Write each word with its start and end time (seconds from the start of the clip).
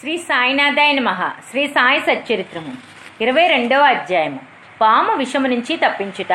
శ్రీ 0.00 0.16
సాయినాథాయ 0.18 0.92
మహా 0.98 1.32
శ్రీ 1.50 1.66
సాయి 1.66 2.00
సచ్చరిత్రము. 2.00 2.72
ఇరవై 3.20 3.46
రెండవ 3.46 3.82
అధ్యాయము. 3.82 4.40
పాము 4.80 5.12
విషము 5.14 5.46
నుంచి 5.46 5.76
తప్పించుట. 5.76 6.32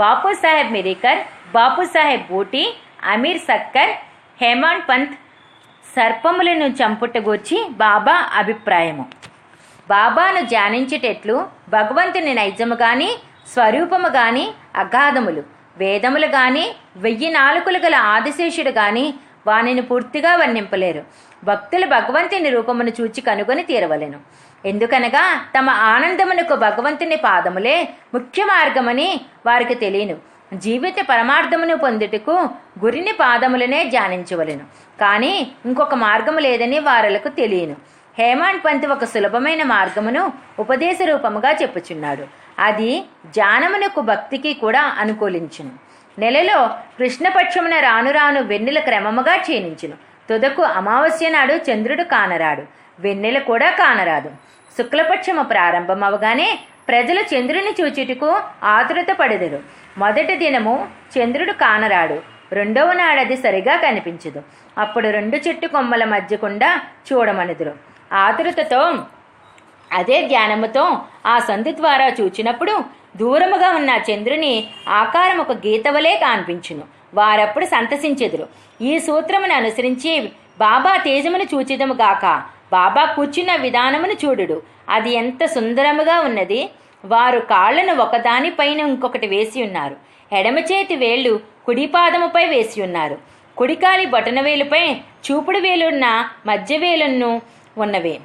బాపు 0.00 0.32
సాహెబ్ 0.32 0.72
మిరికర్ 0.72 1.18
బాపు 1.54 1.82
సాహెబ్ 1.84 2.26
బూటి 2.30 2.76
అమీర్ 3.04 3.38
సక్కర్ 3.38 3.90
హేమాన్ 4.42 4.82
పంత్ 4.88 5.14
సర్పములను 5.96 6.66
చంపుటగూర్చి 6.66 7.68
బాబా 7.70 8.28
అభిప్రాయము. 8.34 9.06
బాబాను 9.90 10.40
ధ్యానించేటట్లు 10.46 11.48
భగవంతుని 11.68 12.34
నైజము 12.34 12.74
గాని 12.74 13.10
స్వరూపము 13.54 14.08
గాని 14.08 14.50
అగాధములు. 14.76 15.42
వేదములు 15.78 16.26
గాని 16.26 16.70
వెయ్యి 16.96 17.32
నాలుకలు 17.32 17.78
గల 17.78 17.94
ఆదిశేషుడు 17.94 18.70
గాని 18.70 19.14
వానిని 19.46 19.82
పూర్తిగా 19.82 20.36
వర్ణింపలేరు. 20.36 21.02
భక్తులు 21.44 21.86
భగవంతుని 21.86 22.50
రూపమును 22.50 22.92
చూచి 23.00 23.20
కనుగొని 23.20 23.62
తీరవలెను. 23.62 24.18
ఎందుకనగా 24.66 25.44
తమ 25.58 25.70
ఆనందమునకు 25.70 26.54
భగవంతుని 26.54 27.16
పాదములే 27.16 27.88
ముఖ్య 28.14 28.44
మార్గమని 28.44 29.20
వారికి 29.46 29.74
తెలియను. 29.74 30.16
జీవిత 30.54 30.94
పరమార్థమును 31.10 31.76
పొందుటకు 31.76 32.30
గురిని 32.84 33.12
పాదములనే 33.12 33.84
ధ్యానించవలెను. 33.84 34.60
కానీ 35.00 35.52
ఇంకొక 35.66 35.94
మార్గము 35.94 36.38
లేదని 36.38 36.78
వారలకు 36.78 37.28
తెలియను. 37.28 37.76
హేమాండ్ 38.18 38.64
పంత్ 38.64 38.86
ఒక 38.86 39.04
సులభమైన 39.04 39.62
మార్గమును 39.62 40.32
ఉపదేశ 40.58 40.98
రూపముగా 41.02 41.52
చెప్పుచున్నాడు. 41.52 42.24
అది 42.60 43.04
ధ్యానమునకు 43.26 44.00
భక్తికి 44.00 44.54
కూడా 44.54 44.80
అనుకూలించును. 44.80 45.70
నెలలో 46.18 46.70
కృష్ణపక్షమున 46.98 47.78
రాను 47.80 48.10
రాను 48.10 48.42
వెన్నెల 48.42 48.78
క్రమముగా 48.78 49.36
క్షీణించును. 49.36 49.94
తుదకు 50.30 50.62
అమావాస్య 50.62 51.28
నాడు 51.28 51.54
చంద్రుడు 51.54 52.02
కానరాడు. 52.02 52.62
వెన్నెల 53.00 53.38
కూడా 53.38 53.70
కానరాదు. 53.70 54.30
శుక్లపక్షము 54.78 55.42
ప్రారంభమవగానే 55.42 56.58
ప్రజలు 56.88 57.20
చంద్రుని 57.20 57.74
చూచుటకు 57.80 58.40
ఆతురత 58.64 59.16
పడెదరు. 59.20 59.60
మొదటి 59.98 60.36
దినము 60.36 60.88
చంద్రుడు 61.18 61.52
కానరాడు. 61.52 62.20
రెండవ 62.52 62.92
నాడది 62.92 63.36
సరిగా 63.36 63.76
కనిపించదు. 63.76 64.42
అప్పుడు 64.78 65.08
రెండు 65.08 65.36
చెట్టు 65.36 65.66
కొమ్మల 65.66 66.04
మధ్యకుండా 66.04 66.80
చూడమనుదురు. 67.12 67.72
ఆతురతతో 68.12 69.04
అదే 69.92 70.28
ధ్యానముతో 70.28 70.98
ఆ 71.26 71.38
సంధి 71.38 71.72
ద్వారా 71.72 72.06
చూచినప్పుడు 72.08 72.84
దూరముగా 73.16 73.70
ఉన్న 73.70 74.00
చంద్రుని 74.10 74.66
ఆకారం 74.88 75.38
ఒక 75.38 75.52
గీతవలే 75.52 76.16
కాన్పించును. 76.16 76.82
వారప్పుడు 77.14 77.64
సంతసించెదురు. 77.64 78.48
ఈ 78.80 78.98
సూత్రమును 78.98 79.54
అనుసరించి 79.54 80.32
బాబా 80.58 80.96
తేజమును 80.96 81.42
చూచిదము 81.42 81.94
గాక. 81.94 82.42
బాబా 82.72 83.04
కూర్చున్న 83.04 83.56
విధానమును 83.56 84.12
చూడుడు. 84.12 84.62
అది 84.88 85.14
ఎంత 85.14 85.44
సుందరముగా 85.44 86.20
ఉన్నది. 86.20 86.70
వారు 87.04 87.38
కాళ్ళను 87.38 87.94
ఒకదానిపైన 88.02 88.80
ఇంకొకటి 88.80 89.26
వేసి 89.26 89.62
ఉన్నారు. 89.62 89.96
ఎడమ 90.32 90.58
చేతి 90.58 90.96
వేళ్ళు 90.96 91.40
కుడిపాదముపై 91.66 92.46
వేసి 92.46 92.82
ఉన్నారు. 92.82 93.18
కుడికాలి 93.56 94.06
బొటనవేలుపై 94.06 94.94
చూపుడు 94.94 95.58
వేలున్న 95.58 96.28
మధ్య 96.46 96.76
వేలును 96.76 97.42
ఉన్నవే. 97.78 98.20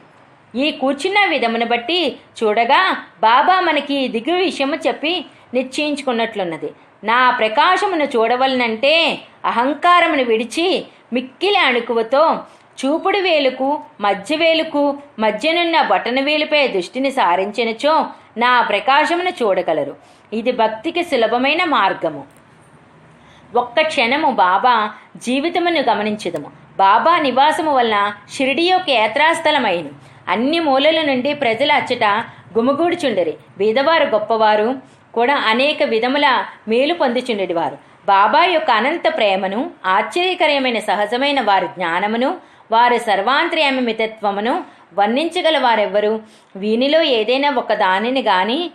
ఈ 0.56 0.72
కూర్చున్న 0.72 1.30
విధమును 1.30 1.66
బట్టి 1.66 2.17
చూడగా 2.38 2.98
బాబా 3.22 3.59
మనకి 3.59 4.08
దిగు 4.08 4.36
విషయము 4.36 4.75
చెప్పి 4.75 5.25
నిశ్చయించుకున్నట్లున్నది. 5.53 6.70
నా 7.03 7.31
ప్రకాశమును 7.31 8.03
చూడవలనంటే 8.03 9.20
అహంకారమును 9.45 10.23
విడిచి 10.23 10.86
మిక్కిలి 11.14 11.58
అణుకువతో 11.58 12.44
చూపుడు 12.80 13.17
వేలుకు 13.17 13.81
మధ్య 14.02 14.36
వేలుకు 14.36 14.97
మధ్యనున్న 15.20 15.81
బటన 15.81 16.22
వేలుపై 16.22 16.67
దృష్టిని 16.67 17.12
సారించినచో 17.12 17.94
నా 18.38 18.62
ప్రకాశమును 18.62 19.30
చూడగలరు. 19.30 19.95
ఇది 20.34 20.52
భక్తికి 20.52 21.03
సులభమైన 21.03 21.64
మార్గము. 21.64 22.24
ఒక్క 23.56 23.81
క్షణము 23.81 24.31
బాబా 24.31 24.94
జీవితమును 25.16 25.81
గమనించదము. 25.81 26.51
బాబా 26.78 27.19
నివాసము 27.19 27.74
వలన 27.75 28.13
షిరిడి 28.38 28.63
యొక్క 28.63 28.90
యాత్రాస్థలమైను. 28.90 30.15
అన్ని 30.28 30.59
మూలల 30.59 31.02
నుండి 31.02 31.34
ప్రజల 31.34 31.72
అచ్చట 31.72 32.03
గుమిగూడుచుండరి. 32.58 33.34
బీదవారు 33.58 34.03
గొప్పవారు 34.03 34.75
కూడా 35.13 35.36
అనేక 35.36 35.84
విధముల 35.84 36.46
మేలు 36.68 36.94
పొందుచుండేవారు. 36.94 37.78
బాబా 38.06 38.44
యొక్క 38.44 38.72
అనంత 38.72 39.08
ప్రేమను 39.18 39.72
ఆశ్చర్యకరమైన 39.86 40.80
సహజమైన 40.80 41.41
వారి 41.41 41.68
జ్ఞానమును 41.68 42.38
వారి 42.72 43.00
సర్వాంతర్యామ 43.00 43.80
మితత్వమును 43.80 44.63
వర్ణించగల 44.94 45.58
వారెవ్వరు? 45.58 46.22
వీనిలో 46.56 47.02
ఏదైనా 47.02 47.52
ఒక 47.52 47.74
దానిని 47.74 48.22
గాని 48.22 48.72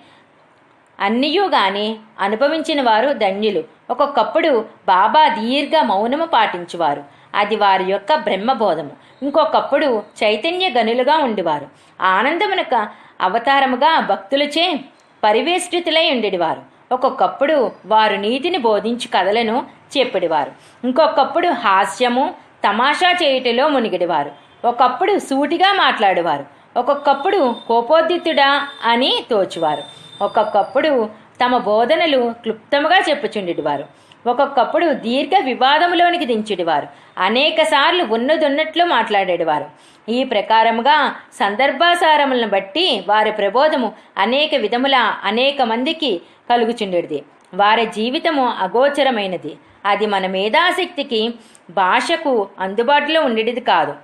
అన్నియూ 1.01 1.45
గాని 1.47 1.97
అనుభవించిన 2.21 2.83
వారు 2.83 3.13
ధన్యులు. 3.13 3.65
ఒక్కొక్కప్పుడు 3.91 4.65
బాబా 4.89 5.29
దీర్ఘ 5.29 5.73
మౌనము 5.83 6.27
పాటించువారు. 6.27 7.05
అది 7.35 7.57
వారి 7.57 7.85
యొక్క 7.85 8.15
బ్రహ్మబోధము. 8.15 8.91
ఇంకొకప్పుడు 9.23 10.03
చైతన్య 10.25 10.69
గనులుగా 10.69 11.17
ఉండేవారు. 11.17 11.67
ఆనందమునక 12.01 12.89
అవతారముగా 13.21 14.01
భక్తులచే 14.01 14.81
పరివేష్టితులై 15.25 16.11
ఉండేవారు 16.11 16.63
ఒక్కొక్కప్పుడు 16.93 17.73
వారు 17.87 18.17
నీతిని 18.17 18.59
బోధించి 18.59 19.09
కథలను 19.09 19.67
చెప్పేవారు 19.99 20.53
ఇంకొకప్పుడు 20.85 21.49
హాస్యము 21.49 22.35
తమాషా 22.69 23.11
చేయుటలో 23.11 23.69
మునిగిడివారు. 23.69 24.31
ఒకప్పుడు 24.65 25.19
సూటిగా 25.19 25.73
మాట్లాడేవారు. 25.73 26.47
ఒక్కొక్కప్పుడు 26.77 27.57
కోపోద్దితుడా 27.69 28.69
అని 28.85 29.25
తోచువారు. 29.31 29.83
ఒక్కొక్కప్పుడు 30.25 31.09
తమ 31.45 31.57
బోధనలు 31.59 32.35
క్లుప్తముగా 32.43 32.99
చెప్పుచుండేటివారు. 32.99 33.85
ఒక్కొక్కప్పుడు 34.27 34.87
దీర్ఘ 34.87 35.31
వివాదములోనికి 35.45 36.25
దించేటివారు. 36.25 36.87
అనేక 37.19 37.63
సార్లు 37.63 38.05
ఉన్నదున్నట్లు 38.05 38.85
మాట్లాడేటివారు. 38.85 39.65
ఈ 40.11 40.25
ప్రకారముగా 40.25 41.17
సందర్భాసారములను 41.33 42.49
బట్టి 42.49 43.05
వారి 43.09 43.33
ప్రబోధము 43.33 43.93
అనేక 44.19 44.55
విధముల 44.55 44.95
అనేక 45.25 45.63
మందికి 45.63 46.21
కలుగుచుండేది 46.51 47.23
వారి 47.55 47.87
జీవితము 47.87 48.49
అగోచరమైనది. 48.49 49.57
అది 49.87 50.07
మన 50.07 50.27
మేధాశక్తికి 50.27 51.35
భాషకు 51.71 52.49
అందుబాటులో 52.61 53.23
ఉండేది 53.23 53.61
కాదు. 53.61 53.95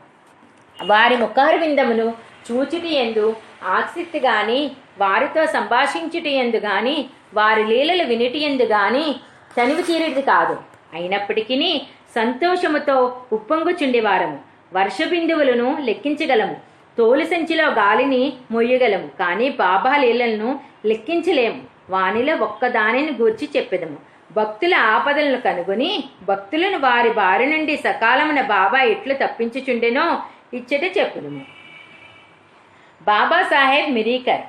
వారి 0.85 1.17
ముఖారు 1.17 1.57
విందమును 1.57 2.13
ఎందు 2.87 3.37
ఆసక్తి 3.65 4.19
గాని 4.19 4.71
వారితో 4.99 5.47
సంభాషించుటి 5.47 6.31
ఎందు 6.31 6.57
గాని 6.57 7.07
వారి 7.35 7.67
లీలలు 7.67 8.05
వినుటి 8.05 8.39
ఎందు 8.39 8.63
గాని 8.63 9.15
తనివి 9.59 9.83
తీరేది 9.83 10.23
కాదు. 10.23 10.57
అయినప్పటికీ 10.93 11.83
సంతోషముతో 12.15 13.21
ఉప్పొంగుచుండేవారము 13.33 14.39
వర్ష 14.73 15.09
బిందువులను 15.09 15.77
లెక్కించగలము. 15.81 16.57
తోలు 16.99 17.25
సంచిలో 17.25 17.71
గాలిని 17.71 18.33
మొయ్యగలము. 18.51 19.07
కానీ 19.07 19.49
బాబా 19.49 19.97
లీలలను 19.97 20.61
లెక్కించలేము. 20.87 21.63
వానిలో 21.91 22.37
ఒక్కదానిని 22.37 23.13
గూర్చి 23.21 23.49
చెప్పెదము. 23.57 23.97
భక్తుల 24.33 24.75
ఆపదలను 24.75 25.41
కనుగొని 25.41 26.05
భక్తులను 26.23 26.79
వారి 26.79 27.11
బారి 27.11 27.47
నుండి 27.47 27.77
సకాలమున 27.77 28.41
బాబా 28.41 28.81
ఎట్లు 28.81 29.15
తప్పించుచుండెనో 29.15 30.23
ఇచ్చట 30.55 30.99
చెప్పుదుము. 30.99 31.56
బాబాసాహెబ్ 33.07 33.95
మిరీకర్. 33.95 34.41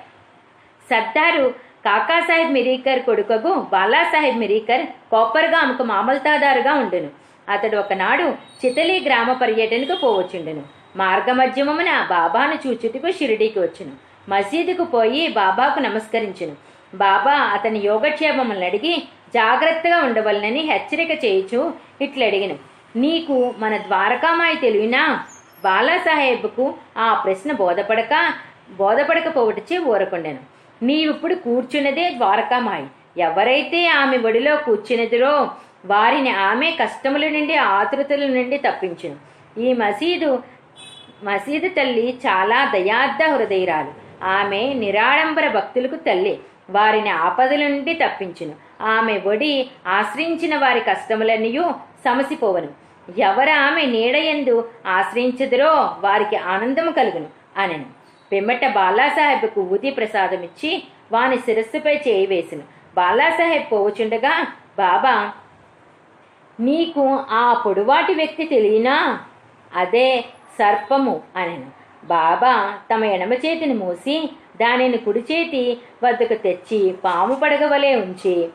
సర్దారు 0.90 1.54
కాకాసాహెబ్ 1.86 2.54
మిరీకర్ 2.54 3.00
కొడుకగు 3.00 3.54
బాలాసాహెబ్ 3.72 4.38
మిరీకర్ 4.38 4.86
కోపర్గాముకు 4.86 5.84
మామల్తాదారుగా 5.84 6.74
ఉండెను. 6.74 7.10
అతడు 7.52 7.78
ఒకనాడు 7.78 8.24
చితలి 8.62 9.04
గ్రామ 9.06 9.34
పర్యటనకు 9.34 9.96
పోవచ్చుండెను. 9.96 10.64
మార్గమధ్యమమున 10.96 12.08
బాబాను 12.10 12.56
చూచుటకు 12.68 13.12
షిరిడీకి 13.12 13.60
వచ్చును. 13.60 13.94
మసీదుకు 14.30 14.84
పోయి 14.84 15.28
బాబాకు 15.28 15.80
నమస్కరించును. 15.80 16.56
బాబా 16.96 17.32
అతని 17.32 17.80
యోగక్షేమములను 17.80 18.66
అడిగి 18.66 19.08
జాగ్రత్తగా 19.34 19.98
ఉండవలనని 19.98 20.60
హెచ్చరిక 20.60 21.26
చేయుచు 21.26 21.74
ఇట్లడిగిను. 22.02 22.56
నీకు 22.96 23.54
మన 23.58 23.78
ద్వారకామాయి 23.78 24.56
తెలివినా 24.56 25.24
బాలాసాహెబ్కు 25.64 26.74
ఆ 26.98 27.22
ప్రశ్న 27.26 27.52
బోధపడక 27.52 28.14
బోధపడకపోవటచే 28.70 29.78
ఊరకుండెను 29.78 30.40
నీవిప్పుడు 30.84 31.36
కూర్చున్నదే 31.36 32.10
ద్వారకామాయి. 32.10 32.88
ఎవరైతే 33.18 33.88
ఆమె 33.88 34.18
ఒడిలో 34.18 34.56
కూర్చున్నదిరో 34.56 35.52
వారిని 35.86 36.30
ఆమె 36.30 36.72
కష్టముల 36.72 37.28
నుండి 37.28 37.56
ఆతృతల 37.56 38.28
నుండి 38.28 38.58
తప్పించును. 38.58 39.16
ఈ 39.60 39.74
మసీదు 39.74 40.44
మసీదు 41.24 41.68
తల్లి 41.68 42.10
చాలా 42.10 42.66
దయార్థ 42.66 43.32
హృదయరాలు. 43.32 44.24
ఆమె 44.24 44.74
నిరాడంబర 44.74 45.48
భక్తులకు 45.48 45.96
తల్లి. 45.96 46.40
వారిని 46.70 47.10
ఆపదల 47.10 47.68
నుండి 47.68 47.94
తప్పించును. 47.94 48.84
ఆమె 48.84 49.22
ఒడి 49.26 49.70
ఆశ్రయించిన 49.88 50.58
వారి 50.58 50.80
కష్టములన్నీ 50.80 51.62
సమసిపోవను. 52.06 52.68
ఎవరు 53.18 53.50
ఆమె 53.50 53.86
నీడయందు 53.86 54.70
ఆశ్రయించదురో 54.88 55.96
వారికి 56.00 56.36
ఆనందము 56.36 56.92
కలుగును 56.92 57.26
అనను. 57.58 57.97
పిమ్మట 58.32 58.68
బాలాసాహెబ్కు 58.68 59.62
ఊది 59.62 59.92
ప్రసాదం 59.92 60.42
ఇచ్చి 60.44 60.84
వాని 61.12 61.38
శిరస్సుపై 61.38 61.96
చేయి 62.08 62.28
వేసిన. 62.28 62.60
బాలాసాహెబ్ 62.96 63.72
పోవుచుండగా 63.72 64.34
బాబా 64.78 65.32
నీకు 66.60 67.04
ఆ 67.30 67.64
పొడువాటి 67.66 68.14
వ్యక్తి 68.14 68.46
తెలియనా? 68.46 69.20
అదే 69.76 70.26
సర్పము 70.60 71.22
అనెను. 71.36 71.70
బాబా 72.06 72.54
తమ 72.94 73.04
ఎడమ 73.04 73.34
చేతిని 73.34 73.74
మూసి 73.74 74.30
దానిని 74.62 74.98
కుడి 74.98 75.20
చేతి 75.20 75.78
వద్దకు 76.04 76.34
తెచ్చి 76.34 76.96
పాము 77.06 77.36
పడగవలే 77.36 77.96
ఉంచి 77.96 78.50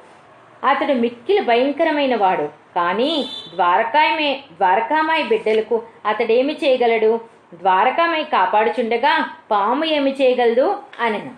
అతడు 0.69 0.93
మిక్కిలి 0.93 1.41
భయంకరమైన 1.41 2.17
వాడు. 2.17 2.49
కానీ 2.77 3.29
ద్వారకాయమే 3.55 4.45
ద్వారకామాయి 4.57 5.25
బిడ్డలకు 5.25 5.83
అతడేమి 6.07 6.53
చేయగలడు? 6.53 7.31
ద్వారకామై 7.55 8.25
కాపాడుచుండగా 8.25 9.27
పాము 9.51 9.85
ఏమి 9.85 10.13
చేయగలదు 10.21 10.83
అనను. 11.01 11.33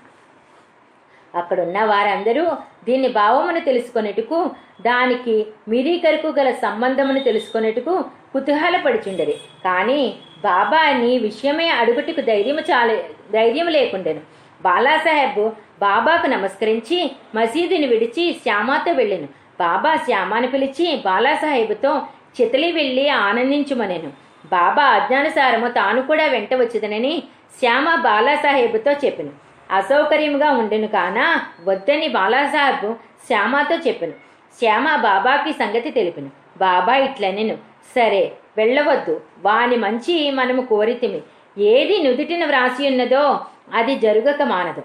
అక్కడున్న 1.39 1.85
వారందరూ 1.85 2.45
దీని 2.85 3.09
భావమును 3.09 3.61
తెలుసుకొనేటుకు 3.61 4.51
దానికి 4.81 5.47
మిరీకరకు 5.69 6.29
గల 6.39 6.51
సంబంధమును 6.51 7.21
తెలుసుకొనేటుకు 7.21 8.05
కుతూహలపడుచుండరి 8.33 9.37
కానీ 9.65 10.17
బాబా 10.45 10.81
నీ 10.91 11.19
విషయమే 11.19 11.69
అడుగుటకు 11.69 12.21
ధైర్యము 12.21 12.61
చాలే 12.61 13.11
ధైర్యం 13.33 13.69
లేకుండెను. 13.69 14.21
బాలాసాహెబ్ 14.63 15.45
బాబాకు 15.81 16.27
నమస్కరించి 16.27 17.11
మసీదుని 17.35 17.87
విడిచి 17.87 18.33
శ్యామాతో 18.43 18.93
వెళ్ళాను. 18.93 19.29
బాబా 19.61 19.97
శ్యామాను 19.97 20.47
పిలిచి 20.47 20.97
బాలాసాహెబ్తో 21.05 22.03
చితలి 22.41 22.73
వెళ్ళి 22.73 23.09
ఆనందించుమనెను. 23.09 24.24
బాబా 24.46 24.82
ఆజ్ఞానుసారము 24.82 25.69
తాను 25.69 26.02
కూడా 26.02 26.26
వెంట 26.26 26.55
వచ్చేదనని 26.55 27.23
శ్యామ 27.58 27.94
బాలాసాహెబ్తో 27.94 28.93
చెప్పిన. 28.93 29.29
అసౌకర్యముగా 29.70 30.50
ఉండెను 30.50 30.87
కాన 30.87 31.41
వద్దని 31.64 32.08
బాలాసాహెబ్ 32.08 32.94
శ్యామతో 33.26 33.76
చెప్పెను. 33.76 34.12
శ్యామ 34.58 34.96
బాబాకి 34.96 35.52
సంగతి 35.52 35.91
తెలిపిన. 35.91 36.29
బాబా 36.58 36.96
ఇట్లనెను. 36.96 37.56
సరే 37.94 38.32
వెళ్ళవద్దు. 38.56 39.20
వాని 39.43 39.76
మంచి 39.76 40.31
మనము 40.31 40.62
కోరితిమి. 40.62 41.20
ఏది 41.58 42.02
నుదుటిన 42.02 42.44
వ్రాసి 42.44 42.88
ఉన్నదో 42.88 43.41
అది 43.75 43.94
జరుగక 43.94 44.43
మానదు. 44.43 44.82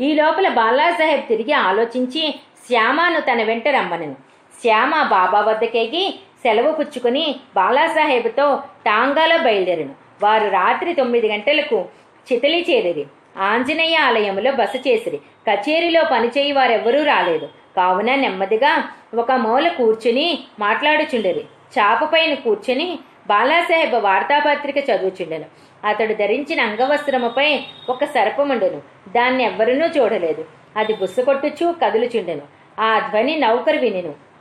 ఈ 0.00 0.14
లోపల 0.14 0.48
బాలాసాహెబ్ 0.48 1.28
తిరిగి 1.28 1.52
ఆలోచించి 1.52 2.40
శ్యామను 2.66 3.20
తన 3.20 3.42
వెంట 3.42 3.68
రమ్మనను. 3.68 4.16
శ్యామ 4.62 5.02
బాబా 5.02 5.40
వద్దకేగి 5.40 6.20
సెలవు 6.46 6.72
పుచ్చుకుని 6.72 7.36
బాలాసాహెబ్తో 7.56 8.62
టాంగాలో 8.86 9.38
బయలుదేరను. 9.38 9.94
వారు 10.22 10.48
రాత్రి 10.48 10.94
తొమ్మిది 10.94 11.28
గంటలకు 11.28 11.84
చితలి 12.32 12.66
చేరిరి. 12.70 13.06
ఆంజనేయ 13.38 13.96
ఆలయంలో 13.96 14.52
బస 14.52 14.72
చేసిరి. 14.88 15.16
కచేరీలో 15.16 16.02
పనిచేయి 16.12 16.52
వారెవ్వరూ 16.52 17.02
రాలేదు. 17.02 17.48
కావున 17.76 18.14
నెమ్మదిగా 18.14 18.88
ఒక 19.14 19.32
మూల 19.32 19.68
కూర్చుని 19.68 20.38
మాట్లాడుచుండెరి. 20.58 21.44
చాప 21.78 22.04
పైన 22.04 22.34
కూర్చుని 22.34 22.98
బాలాసాహెబ్ 23.26 23.94
వార్తాపత్రిక 23.94 24.90
చదువుచుండెను. 24.90 25.44
అతడు 25.86 26.14
ధరించిన 26.14 26.60
అంగవస్త్రముపై 26.60 27.60
ఒక 27.88 28.04
సర్పముండెను. 28.04 28.82
దాన్ని 29.16 29.44
ఎవ్వరూ 29.44 29.72
చూడలేదు. 29.72 30.44
అది 30.76 30.92
బుస్సకొట్టుచూ 30.92 31.72
కదులుచుండెను. 31.72 32.42
ఆ 32.80 32.98
ధ్వని 32.98 33.38
నౌకరు 33.38 33.78
వినెను. 33.78 34.33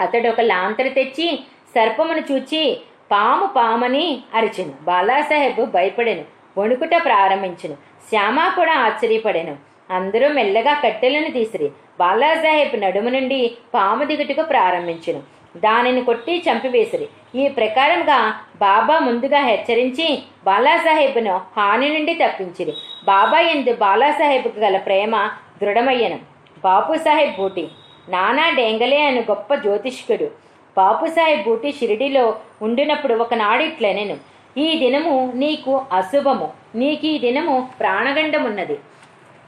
అతడు 0.00 0.28
ఒక 0.28 0.40
లాంతరు 0.40 0.88
తెచ్చి 0.88 1.40
సర్పమును 1.74 2.32
చూచి 2.32 2.80
పాము 3.12 3.46
పామని 3.56 4.20
అరిచెను. 4.34 4.72
బాలాసాహెబ్ 4.82 5.70
భయపడెను 5.70 6.24
వణుకుట 6.60 6.90
ప్రారంభించెను. 7.04 7.74
శ్యామ 8.08 8.52
కూడా 8.56 8.72
ఆశ్చర్యపడెను. 8.72 9.56
అందరూ 9.90 10.28
మెల్లగా 10.28 10.74
కట్టెలను 10.74 11.30
తీసిరి. 11.30 11.68
బాలాసాహెబ్ 12.00 12.80
నడుము 12.80 13.08
నుండి 13.08 13.56
పాము 13.74 14.04
దిగుటకు 14.04 14.42
ప్రారంభించెను. 14.46 15.22
దానిని 15.56 16.04
కొట్టి 16.04 16.42
చంపివేసిరి. 16.50 17.08
ఈ 17.34 17.48
ప్రకారంగా 17.48 18.34
బాబా 18.56 18.98
ముందుగా 18.98 19.40
హెచ్చరించి 19.40 20.22
బాలాసాహెబ్ను 20.44 21.40
హాని 21.56 21.88
నుండి 21.88 22.14
తప్పించిరి. 22.14 22.72
బాబా 23.04 23.38
ఎందు 23.38 23.74
బాలాసాహెబ్కు 23.74 24.58
గల 24.58 24.76
ప్రేమ 24.76 25.30
దృఢమయ్యను. 25.62 26.18
బాపుసాహెబ్ 26.64 27.36
బూటి 27.36 27.68
నానా 28.08 28.50
డేంగలే 28.50 29.06
అను 29.06 29.20
గొప్ప 29.20 29.54
జ్యోతిష్కుడు. 29.54 30.24
బాపుసాయి 30.76 31.36
బూటి 31.36 31.72
షిరిడిలో 31.72 32.36
ఉండినప్పుడు 32.62 33.14
ఒకనాడు 33.14 33.62
ఇట్లనెను 33.62 34.16
ఈ 34.58 34.78
దినము 34.78 35.32
నీకు 35.34 35.86
అశుభము 35.92 36.52
నీకు 36.74 37.06
ఈ 37.06 37.18
దినము 37.18 37.68
ప్రాణగండమున్నది. 37.80 38.78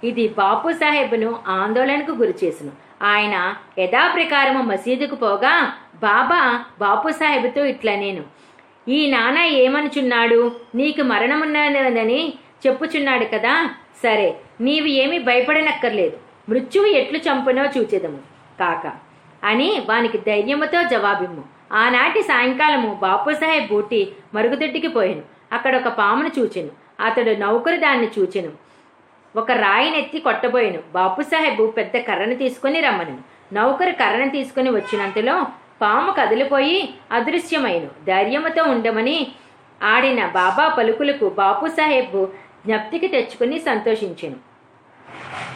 ఇది 0.04 0.28
బాపు 0.28 0.72
సాహెబ్ను 0.72 1.38
ఆందోళనకు 1.48 2.12
గురిచేసును 2.12 2.72
ఆయన 3.02 3.54
యథాప్రకారము 3.78 4.62
మసీదుకు 4.62 5.14
పోగా 5.14 5.72
బాబా 5.94 6.64
బాపు 6.78 7.08
సాహెబ్తో 7.08 7.64
ఇట్లా 7.64 7.96
నేను 7.96 8.22
ఈ 8.88 9.10
నాన్న 9.10 9.38
ఏమనుచున్నాడు? 9.38 10.52
నీకు 10.74 11.02
మరణమున్నదని 11.02 12.34
చెప్పుచున్నాడు 12.66 13.24
కదా? 13.24 13.70
సరే 14.02 14.34
నీవు 14.60 14.86
ఏమీ 14.86 15.18
భయపడనక్కర్లేదు. 15.18 16.16
మృత్యువు 16.48 16.86
ఎట్లు 16.86 17.18
చంపునో 17.18 17.64
చూచెదము. 17.64 18.31
కాక. 18.62 18.92
అని 19.44 19.82
వానికి 19.88 20.18
ధైర్యముతో 20.18 20.82
జవాబిమ్ము. 20.82 21.44
ఆనాటి 21.72 22.22
సాయంకాలము 22.22 22.94
బాపుసాహెబ్ 22.94 23.68
బూటి 23.68 24.12
మరుగుదొడ్డికి 24.34 24.88
పోయాను. 24.88 25.22
అక్కడ 25.52 25.76
ఒక 25.76 25.88
పామును 25.88 26.30
చూచెను. 26.38 26.68
అతడు 27.00 27.30
నౌకరు 27.30 27.76
దాన్ని 27.76 28.08
చూచెను. 28.18 28.52
ఒక 29.36 29.50
రాయినెత్తి 29.50 30.20
కొట్టబోయాను. 30.20 30.78
బాపుసాహెబ్ 30.92 31.76
పెద్ద 31.76 31.96
కర్రను 31.96 32.34
తీసుకుని 32.34 32.80
రమ్మను 32.80 33.18
నౌకరు 33.52 33.90
కర్రను 33.90 34.30
తీసుకుని 34.30 34.70
వచ్చినంతలో 34.70 35.46
పాము 35.82 36.12
కదిలిపోయి 36.12 36.94
అదృశ్యమైన. 37.12 37.84
ధైర్యముతో 37.84 38.62
ఉండమని 38.62 39.32
ఆడిన 39.82 40.26
బాబా 40.26 40.68
పలుకులకు 40.68 41.28
బాపుసాహెబ్ 41.28 42.26
జ్ఞప్తికి 42.66 43.06
తెచ్చుకుని 43.06 43.58
సంతోషించెను. 43.58 44.51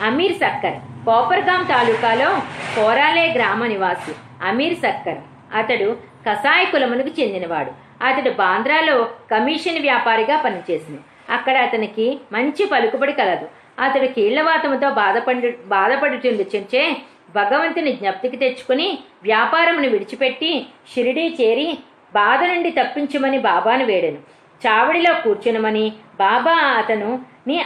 అమీర్ 0.03 0.37
సక్కర్ 0.37 0.79
కోపర్గాం 1.07 1.63
తాలూకాలో 1.65 2.31
కోరాలే 2.77 3.33
గ్రామ 3.37 3.67
నివాసి 3.67 4.13
అమీర్ 4.43 4.79
సక్కర్. 4.79 5.19
అతడు 5.55 5.97
కసాయ 6.29 6.65
కులమునకు 6.65 7.21
చెందినవాడు. 7.21 7.73
అతడు 8.05 8.31
బాంద్రాలో 8.31 9.09
కమిషన్ 9.31 9.79
వ్యాపారిగా 9.79 10.43
పనిచేసింది. 10.43 11.01
అక్కడ 11.31 11.57
అతనికి 11.57 12.19
మంచి 12.33 12.65
పలుకుబడి 12.67 13.13
కలదు. 13.13 13.49
అతడు 13.81 14.07
కీళ్ళవాతముతో 14.07 14.91
బాధపడు 14.91 15.53
బాధపడుచుండుచుంచే 15.67 16.97
భగవంతుని 17.35 17.93
జ్ఞప్తికి 17.93 18.37
తెచ్చుకుని 18.37 18.99
వ్యాపారమును 19.23 19.89
విడిచిపెట్టి 19.89 20.67
షిరిడీ 20.95 21.37
చేరి 21.41 21.79
బాధ 22.15 22.45
నుండి 22.45 22.71
తప్పించమని 22.71 23.39
బాబాను 23.39 23.85
వేడెను. 23.85 24.21
చావడిలో 24.67 25.15
కూర్చునమని 25.15 25.93
బాబా 26.21 26.53
అతను 26.53 27.11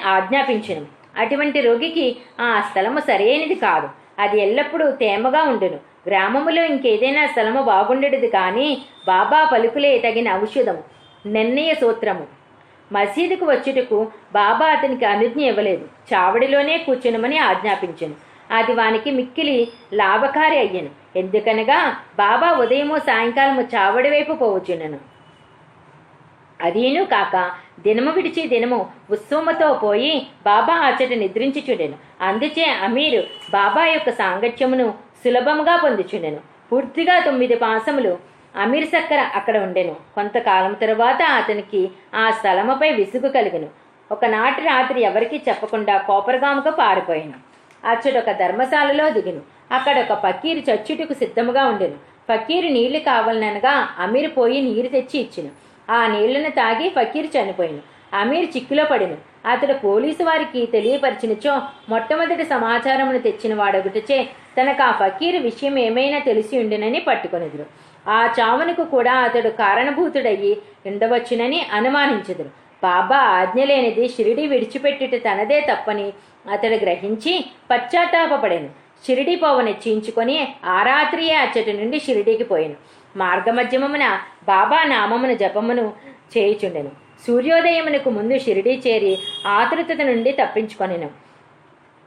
ఆజ్ఞాపించను. 0.04 0.99
అటువంటి 1.16 1.60
రోగికి 1.60 2.16
ఆ 2.40 2.60
స్థలము 2.70 3.00
సరైనది 3.00 3.54
కాదు. 3.54 3.88
అది 4.18 4.40
ఎల్లప్పుడూ 4.40 4.90
తేమగా 4.90 5.42
ఉండును. 5.42 5.78
గ్రామములో 6.06 6.64
ఇంకేదైనా 6.64 7.26
స్థలము 7.26 7.62
బాగుండేది 7.62 8.28
కానీ 8.28 8.82
బాబా 9.06 9.50
పలుకులే 9.52 9.98
తగిన 9.98 10.32
ఔషధము 10.42 10.82
నిర్ణయ 11.26 11.74
సూత్రము. 11.74 12.26
మసీదుకు 12.92 13.46
వచ్చుటకు 13.46 14.06
బాబా 14.32 14.66
అతనికి 14.66 15.04
అనుజ్ఞ 15.04 15.40
ఇవ్వలేదు. 15.40 15.88
చావడిలోనే 16.14 16.78
కూర్చునమని 16.78 17.38
ఆజ్ఞాపించను. 17.38 18.14
అది 18.50 18.72
వానికి 18.72 19.10
మిక్కిలి 19.10 19.68
లాభకారి 19.92 20.58
అయ్యను. 20.58 20.90
ఎందుకనగా 21.16 21.96
బాబా 22.18 22.52
ఉదయము 22.52 22.98
సాయంకాలము 22.98 23.62
చావడి 23.62 24.10
వైపు 24.10 24.32
పోవచ్చునను 24.32 25.19
అదీను 26.62 27.04
కాక 27.04 27.50
దినము 27.80 28.10
విడిచి 28.10 28.46
దినము 28.46 28.88
ఉత్సవముతో 29.10 29.74
పోయి 29.74 30.26
బాబా 30.44 30.74
అచ్చట 30.74 31.12
నిద్రించుచుండెను. 31.12 31.94
అందుచే 32.20 32.64
అమీరు 32.64 33.22
బాబా 33.52 33.86
యొక్క 33.86 34.10
సాంగత్యమును 34.10 34.94
సులభముగా 35.24 35.76
పొందుచుండెను. 35.76 36.40
పూర్తిగా 36.72 37.20
తొమ్మిది 37.20 37.56
పాసములు 37.56 38.18
అమీర్ 38.56 38.86
సక్కర 38.86 39.18
అక్కడ 39.34 39.58
ఉండెను. 39.58 39.96
కొంతకాలం 40.14 40.72
తరువాత 40.72 41.22
అతనికి 41.22 41.90
ఆ 42.14 42.30
స్థలముపై 42.30 42.92
విసుగు 42.92 43.28
కలిగెను. 43.28 43.68
ఒకనాటి 44.12 44.62
రాత్రి 44.62 45.02
ఎవరికీ 45.02 45.40
చెప్పకుండా 45.48 45.98
కోపరగాముగా 45.98 46.70
పారిపోయాను. 46.70 47.38
అచ్చడొక 47.88 48.30
ధర్మశాలలో 48.30 49.10
దిగును. 49.10 49.40
అక్కడ 49.72 50.00
ఒక 50.00 50.18
పక్కీరు 50.18 50.70
చచ్చుటకు 50.70 51.14
సిద్ధముగా 51.14 51.64
ఉండెను. 51.64 51.94
పక్కీరు 52.30 52.68
నీళ్ళు 52.68 52.98
కావాలనగా 52.98 53.88
అమీర్ 53.98 54.36
పోయి 54.36 54.60
నీరు 54.60 54.86
తెచ్చి 54.86 55.20
ఇచ్చెను. 55.20 55.69
ఆ 55.90 56.00
నీళ్ళను 56.06 56.50
తాగి 56.60 56.88
ఫకీర్ 56.96 57.28
చనిపోయాను 57.36 57.82
అమీర్ 58.20 58.46
చిక్కులో 58.54 58.84
పడిను 58.84 59.16
అతడు 59.46 59.74
పోలీసు 59.84 60.22
వారికి 60.22 60.60
తెలియపరిచినచో 60.66 61.52
మొట్టమొదటి 61.88 62.44
సమాచారమును 62.44 63.20
తెచ్చిన 63.26 63.54
వాడొకటిచే 63.54 64.18
తనకు 64.56 64.82
ఆ 64.82 64.90
ఫకీర్ 65.02 65.38
విషయం 65.48 65.78
ఏమైనా 65.78 66.18
తెలిసి 66.18 66.54
ఉండునని 66.58 67.00
పట్టుకొనిదురు. 67.00 67.66
ఆ 68.08 68.18
చావునకు 68.38 68.84
కూడా 68.84 69.14
అతడు 69.26 69.50
కారణభూతుడయ్యి 69.62 70.52
ఉండవచ్చునని 70.86 71.60
అనుమానించదురు. 71.72 72.50
బాబా 72.82 73.16
ఆజ్ఞ 73.38 73.64
లేనిది 73.64 74.04
షిరిడి 74.08 74.44
విడిచిపెట్టుట 74.46 75.14
తనదే 75.24 75.58
తప్పని 75.60 76.06
అతడు 76.52 76.76
గ్రహించి 76.84 77.32
పశ్చాత్తాపపడాను. 77.70 78.70
షిరిడి 79.06 79.34
పోవ 79.36 79.60
నిశ్చయించుకొని 79.60 80.36
ఆ 80.64 80.78
రాత్రియే 80.82 81.36
అచ్చటి 81.44 81.72
నుండి 81.72 81.98
షిరిడీకి 82.00 82.44
పోయాను. 82.44 82.76
మార్గమధ్యమమున 83.16 84.20
బాబా 84.44 84.82
నామమున 84.82 85.32
జపమును 85.32 85.92
చేయుచుండెను. 86.36 86.90
సూర్యోదయమునకు 87.26 88.10
ముందు 88.10 88.38
షిరిడీ 88.38 88.82
చేరి 88.86 89.18
ఆతృతత 89.46 90.02
నుండి 90.02 90.32
తప్పించుకొనెను. 90.32 91.10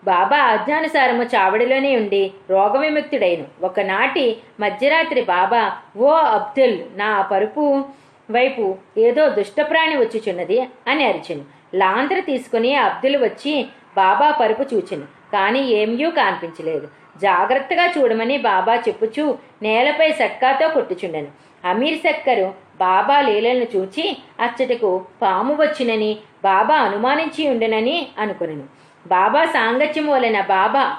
బాబా 0.06 0.38
ఆజ్ఞానుసారము 0.38 1.24
చావడిలోనే 1.24 1.96
ఉండి 1.96 2.34
రోగ 2.50 2.80
విముక్తుడైను 2.80 3.46
ఒకనాటి 3.64 4.38
మధ్యరాత్రి 4.60 5.22
బాబా 5.22 5.78
ఓ 5.98 6.10
అబ్దుల్ 6.10 6.80
నా 6.96 7.22
పరుపు 7.22 7.86
వైపు 8.32 8.78
ఏదో 8.98 9.30
దుష్టప్రాణి 9.30 9.98
వచ్చుచున్నది 9.98 10.62
అని 10.88 11.06
అరిచెను. 11.06 11.46
లాంతర 11.76 12.20
తీసుకుని 12.20 12.76
అబ్దుల్ 12.76 13.18
వచ్చి 13.18 13.68
బాబా 13.98 14.32
పరుపు 14.32 14.62
చూచెను. 14.62 15.04
కానీ 15.34 15.60
ఏమీ 15.60 16.12
కనిపించలేదు. 16.12 17.03
జాగ్రత్తగా 17.22 17.94
చూడమని 17.98 18.38
బాబా 18.38 18.76
చెప్పుచూ 18.76 19.38
నేలపై 19.62 20.12
సట్కాతో 20.12 20.68
కొట్టుచుండెను. 20.68 21.28
అమీర్ 21.68 21.98
సక్కరు 21.98 22.54
బాబా 22.80 23.22
లీలలను 23.22 23.68
చూచి 23.76 24.18
అచ్చటకు 24.40 25.06
పాము 25.22 25.54
వచ్చినని 25.54 26.18
బాబా 26.44 26.76
అనుమానించి 26.76 27.50
ఉండెనని 27.50 28.08
అనుకునను. 28.18 28.64
బాబా 29.08 29.46
సాంగత్యం 29.46 30.08
వలన 30.08 30.42
బాబా 30.42 30.98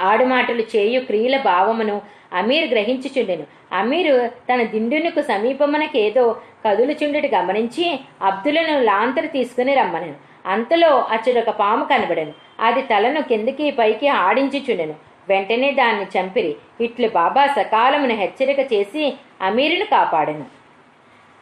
ఆడుమాటలు 0.00 0.62
చేయు 0.62 1.00
క్రియల 1.00 1.36
భావమును 1.36 2.02
అమీర్ 2.32 2.70
గ్రహించుచుండెను. 2.70 3.44
అమీరు 3.72 4.26
తన 4.26 4.62
దిండునకు 4.62 5.22
సమీపమునకేదో 5.22 6.36
కదులుచుండటి 6.64 7.28
గమనించి 7.28 8.00
అబ్దులను 8.22 8.82
లాంతరు 8.82 9.26
తీసుకుని 9.26 9.74
రమ్మనను. 9.74 10.14
అంతలో 10.46 11.00
అచ్చడొక 11.00 11.50
పాము 11.50 11.84
కనబడను. 11.84 12.43
అది 12.64 12.82
తలను 12.82 13.22
కిందకి 13.22 13.70
పైకి 13.70 14.08
ఆడించుచుండెను. 14.08 14.94
వెంటనే 15.28 15.70
దాన్ని 15.70 16.04
చంపిరి. 16.04 16.56
ఇట్లు 16.80 17.08
బాబా 17.08 17.46
సకాలమును 17.46 18.14
హెచ్చరిక 18.14 18.58
చేసి 18.58 19.16
అమీరును 19.42 19.84
కాపాడెను. 19.84 20.44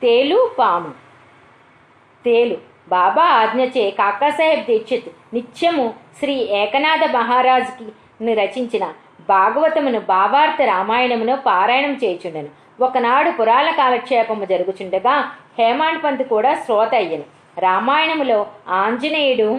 తేలు 0.02 0.50
పాము. 0.58 0.88
తేలు. 2.24 2.56
బాబా 2.88 3.24
ఆజ్ఞచే 3.24 3.90
కాకాసాహెబ్ 3.90 4.66
దీక్షిత్ 4.66 5.08
నిత్యము 5.34 5.94
శ్రీ 6.18 6.34
ఏకనాథ 6.34 7.10
మహారాజుకి 7.10 8.34
రచించిన 8.34 8.92
భాగవతమును 9.28 10.00
భావార్థ 10.00 10.62
రామాయణమును 10.62 11.38
పారాయణం 11.46 11.94
చేయుచుండెను. 12.04 12.48
ఒకనాడు 12.80 13.30
పురాణ 13.30 13.70
కాలక్షేపము 13.70 14.44
జరుగుచుండగా 14.44 15.32
హేమాండ్ 15.58 16.04
పంత్ 16.04 16.22
కూడా 16.22 16.54
శ్రోత 16.54 16.94
అయ్యను. 16.94 17.24
రామాయణములో 17.58 18.46
ఆంజనేయుడు 18.68 19.58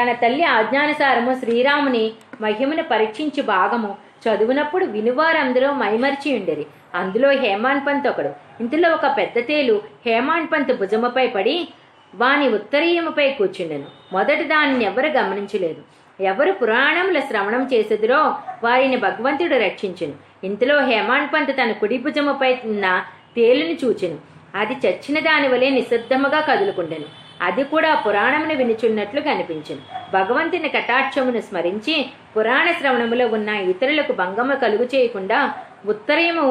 తన 0.00 0.12
తల్లి 0.12 0.44
ఆజ్ఞానుసారము 0.44 1.34
శ్రీరాముని 1.34 2.12
మహిమను 2.40 2.82
పరీక్షించి 2.82 3.42
భాగము 3.42 3.96
చదువునప్పుడు 4.22 4.84
వినువారందరూ 4.84 5.72
మైమరిచి 5.72 6.38
ఉండేది 6.38 6.66
అందులో 6.94 7.30
హేమాన్ 7.30 7.80
పంత్ 7.86 8.08
ఒకడు. 8.08 8.28
ఇందులో 8.60 8.90
ఒక 8.90 9.06
పెద్ద 9.06 9.46
తేలు 9.48 9.82
హేమాన్ 10.06 10.46
పంత్ 10.52 10.72
భుజముపై 10.78 11.26
పడి 11.26 11.68
వాని 12.14 12.48
ఉత్తరీయముపై 12.48 13.32
కూర్చుండెను. 13.32 13.84
మొదటి 14.12 14.44
దానిని 14.44 14.84
ఎవరు 14.84 15.06
గమనించలేదు. 15.06 15.82
ఎవరు 16.22 16.52
పురాణముల 16.52 17.20
శ్రవణం 17.20 17.68
చేసేదిరో 17.72 18.34
వారిని 18.64 18.96
భగవంతుడు 18.96 19.54
రక్షించెను. 19.54 20.12
ఇంతలో 20.44 20.84
హేమాన్ 20.84 21.28
పంత్ 21.34 21.56
తన 21.56 21.72
కుడి 21.72 21.98
భుజముపై 21.98 22.56
ఉన్న 22.64 23.04
తేలుని 23.36 23.78
చూచెను. 23.84 24.18
అది 24.54 24.76
చచ్చిన 24.86 25.18
దాని 25.20 25.48
వలె 25.48 25.70
నిశ్శబ్దముగా 25.70 26.40
కదులుకుండెను. 26.40 27.21
అది 27.42 27.64
కూడా 27.64 27.90
పురాణమును 27.94 28.54
వినుచున్నట్లు 28.56 29.20
కనిపించింది 29.20 29.84
భగవంతుని 30.12 30.68
కటాక్షమును 30.68 31.40
స్మరించి 31.40 31.94
పురాణ 32.36 32.66
శ్రవణములో 32.72 33.26
ఉన్న 33.28 33.48
ఇతరులకు 33.48 34.12
భంగము 34.12 34.54
కలుగు 34.54 34.86
చేయకుండా 34.94 35.38
ఉత్తరయము 35.86 36.46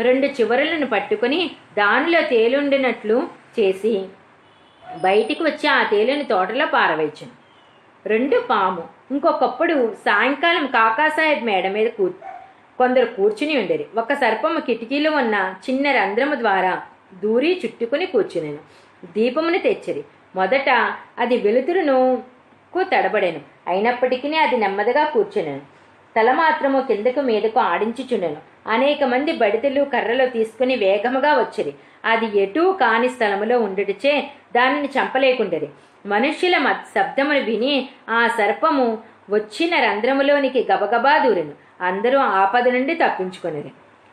రెండు 0.00 0.26
చివరలను 0.26 0.86
పట్టుకుని 0.86 1.40
దానిలో 1.78 2.20
తేలుండినట్లు 2.22 3.16
చేసి 3.58 3.94
బయటికి 5.00 5.42
వచ్చి 5.42 5.66
ఆ 5.68 5.82
తేలిని 5.82 6.24
తోటలో 6.24 6.66
పారవేయచ్చును 6.66 7.34
రెండు 8.06 8.38
పాము 8.50 8.82
ఇంకొకప్పుడు 9.10 9.76
సాయంకాలం 10.06 10.66
కాకాసాహెబ్ 10.66 11.44
మేడ 11.44 11.66
మీద 11.68 11.88
కూ 11.88 12.06
కొందరు 12.78 13.06
కూర్చుని 13.16 13.54
ఉండేది 13.58 13.84
ఒక 13.98 14.12
సర్పము 14.12 14.60
కిటికీలో 14.60 15.10
ఉన్న 15.12 15.36
చిన్న 15.70 15.92
రంధ్రము 15.92 16.34
ద్వారా 16.34 16.72
దూరి 17.14 17.60
చుట్టుకుని 17.64 18.06
కూర్చునేను. 18.06 18.60
దీపమును 19.16 19.58
తెచ్చిరి. 19.58 20.02
మొదట 20.34 20.68
అది 21.18 21.36
వెలుతురును 21.36 21.96
కు 22.72 22.82
తడబడెను 22.92 23.40
అయినప్పటికీ 23.70 24.28
అది 24.36 24.56
నెమ్మదిగా 24.56 25.04
కూర్చునేను. 25.04 25.62
తల 26.16 26.32
మాత్రము 26.32 26.78
కిందకు 26.88 27.20
మీదకు 27.20 27.58
ఆడించుచుండెను. 27.60 28.40
అనేక 28.66 29.04
మంది 29.04 29.32
బడితెలు 29.32 29.82
కర్రలు 29.84 30.26
తీసుకుని 30.26 30.74
వేగముగా 30.74 31.32
వచ్చిరి. 31.38 31.72
అది 32.04 32.26
ఎటూ 32.38 32.72
కాని 32.72 33.08
స్థలములో 33.08 33.56
ఉండుటచే 33.58 34.14
దానిని 34.56 34.88
చంపలేకుండేది. 34.96 35.68
మనుష్యుల 36.06 36.56
మత్ 36.58 36.86
శబ్దమును 36.94 37.42
విని 37.44 37.74
ఆ 38.08 38.20
సర్పము 38.38 38.86
వచ్చిన 39.30 39.74
రంధ్రములోనికి 39.86 40.60
గబగబా 40.72 41.14
దూరెను. 41.18 41.54
అందరూ 41.80 42.18
ఆపద 42.40 42.66
నుండి 42.68 42.94
తప్పించుకునేది 42.94 43.70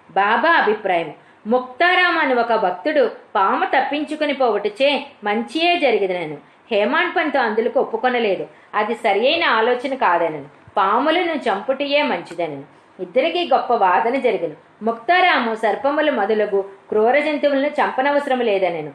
బాబా 0.10 0.52
అభిప్రాయం 0.62 1.12
ముక్తారాం 1.48 2.18
అని 2.18 2.34
ఒక 2.34 2.54
భక్తుడు 2.54 3.12
పాము 3.36 3.66
తప్పించుకుని 3.66 4.34
పోవటచే 4.34 5.06
మంచియే 5.24 5.80
జరిగిదనను. 5.80 6.38
హేమాన్ 6.72 7.12
పంత్ 7.18 7.38
అందులకు 7.38 7.80
ఒప్పుకొనలేదు. 7.80 8.48
అది 8.76 8.96
సరియైన 8.96 9.44
ఆలోచన 9.44 9.96
కాదనను. 9.96 10.46
పాములను 10.78 11.34
చంపుటియే 11.34 12.02
మంచిదనను. 12.02 12.64
ఇద్దరికీ 13.00 13.50
గొప్ప 13.54 13.74
వాదన 13.74 14.16
జరిగిన. 14.16 14.52
ముక్తారాము 14.82 15.56
సర్పములు 15.56 16.12
మొదలగు 16.12 16.62
క్రూర 16.62 17.20
జంతువులను 17.20 17.68
చంపనవసరం 17.68 18.40
లేదనను. 18.40 18.92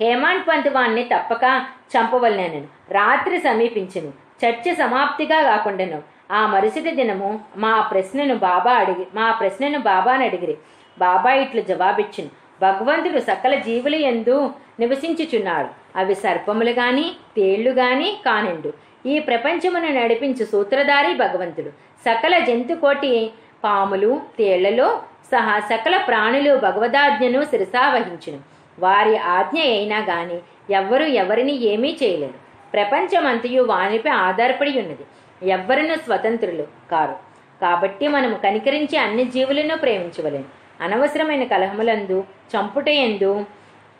హేమాండ్ 0.00 0.48
పంత్ 0.48 0.68
వాణ్ణి 0.68 1.02
తప్పక 1.02 1.64
చంపవలనను. 1.98 2.92
రాత్రి 2.92 3.38
సమీపించను. 3.38 4.12
చర్చ 4.46 4.74
సమాప్తిగా 4.74 5.42
కాకుండాను. 5.42 6.02
ఆ 6.32 6.46
మరుసటి 6.46 6.90
దినము 6.90 7.40
మా 7.56 7.80
ప్రశ్నను 7.80 8.34
బాబా 8.34 8.72
అడిగి 8.72 9.06
మా 9.14 9.32
ప్రశ్నను 9.32 9.78
బాబాను 9.78 10.24
అడిగిరి 10.24 10.56
బాబా 10.98 11.32
ఇట్లు 11.32 11.60
జవాబిచ్చును. 11.60 12.30
భగవంతుడు 12.62 13.20
సకల 13.20 13.54
జీవుల 13.54 13.94
ఎందు 13.94 14.50
నివసించుచున్నాడు. 14.80 15.68
అవి 15.98 16.14
సర్పములు 16.14 16.70
గాని 16.70 17.12
తేళ్ళు 17.36 17.70
గాని 17.70 18.16
కానిండు. 18.26 18.72
ఈ 19.06 19.18
ప్రపంచమును 19.18 19.88
నడిపించు 19.88 20.44
సూత్రధారి 20.44 21.14
భగవంతుడు. 21.14 21.68
సకల 22.04 22.38
జంతుకోటి 22.38 23.30
పాములు 23.64 24.20
తేళ్ళలో 24.38 25.02
సహా 25.32 25.60
సకల 25.60 25.96
ప్రాణులు 25.96 26.56
భగవదాజ్ఞను 26.56 27.44
శిరసావహించును 27.44 28.38
వారి 28.78 29.18
ఆజ్ఞ 29.18 29.58
అయినా 29.60 29.98
గాని 29.98 30.38
ఎవ్వరు 30.74 31.04
ఎవరిని 31.04 31.62
ఏమీ 31.62 31.96
చేయలేరు. 32.02 32.34
ప్రపంచమంతయు 32.72 33.62
వానిపై 33.62 34.10
ఆధారపడి 34.10 34.70
ఉన్నది 34.70 35.06
ఎవ్వరూ 35.50 35.94
స్వతంత్రులు 35.94 36.62
కారు. 36.90 37.16
కాబట్టి 37.60 38.08
మనము 38.08 38.36
కనికరించి 38.36 38.98
అన్ని 38.98 39.24
జీవులను 39.24 39.76
ప్రేమించవలేము 39.76 40.44
అనవసరమైన 40.84 41.44
కలహములందు 41.44 42.24
చంపుటయందు 42.56 43.44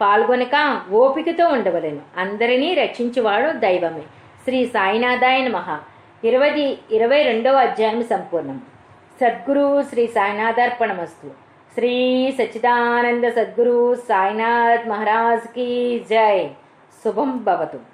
పాల్గొనక 0.01 0.81
ఓపికతో 0.93 1.49
ఉండవలను. 1.49 2.01
అందరినీ 2.17 2.75
రక్షించేవాడు 2.75 3.51
దైవమే. 3.51 4.03
శ్రీ 4.45 4.67
సాయినాథాయ 4.67 5.49
మహా 5.49 5.81
ఇరవై 6.25 6.79
ఇరవై 6.91 7.23
రెండవ 7.23 7.57
అధ్యాయం 7.57 8.03
సంపూర్ణం. 8.03 8.61
సద్గురు 9.21 9.83
శ్రీ 9.83 10.07
సాయినాథార్పణమస్తు. 10.07 11.31
శ్రీ 11.75 11.95
సచ్చిదానంద 12.39 13.25
సద్గురు 13.25 13.95
సాయినాథ్ 13.95 14.89
మహారాజ్ 14.89 15.49
కీ 15.55 15.99
జై. 16.11 16.51
శుభం 17.05 17.45
భవతు. 17.45 17.94